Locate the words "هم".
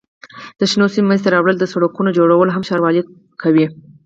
2.51-2.63